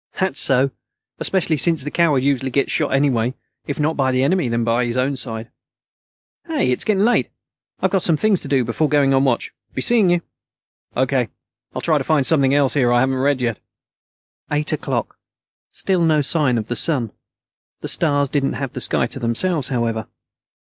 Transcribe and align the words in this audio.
"That's 0.19 0.39
so, 0.39 0.71
especially 1.19 1.57
since 1.57 1.83
the 1.83 1.91
coward 1.91 2.23
usually 2.23 2.49
gets 2.49 2.71
shot 2.71 2.91
anyway; 2.91 3.35
if 3.67 3.79
not 3.79 3.95
by 3.95 4.09
the 4.11 4.23
enemy, 4.23 4.47
then 4.49 4.63
by 4.63 4.83
his 4.83 4.97
own 4.97 5.15
side. 5.15 5.51
Hey, 6.47 6.71
it's 6.71 6.83
getting 6.83 7.03
late! 7.05 7.29
I've 7.81 7.91
got 7.91 8.01
some 8.01 8.17
things 8.17 8.41
to 8.41 8.47
do 8.47 8.63
before 8.65 8.89
going 8.89 9.13
on 9.13 9.25
watch. 9.25 9.53
Be 9.75 9.81
seeing 9.83 10.09
you." 10.09 10.23
"O.K. 10.95 11.29
I'll 11.75 11.81
try 11.83 11.99
to 11.99 12.03
find 12.03 12.25
something 12.25 12.51
else 12.55 12.73
here 12.73 12.91
I 12.91 13.01
haven't 13.01 13.13
read 13.17 13.41
yet." 13.41 13.59
Eight 14.49 14.71
o'clock. 14.73 15.19
Still 15.71 16.03
no 16.03 16.21
sign 16.23 16.57
of 16.57 16.67
the 16.67 16.75
sun. 16.75 17.11
The 17.81 17.87
stars 17.87 18.27
didn't 18.29 18.53
have 18.53 18.73
the 18.73 18.81
sky 18.81 19.05
to 19.05 19.19
themselves, 19.19 19.67
however. 19.67 20.07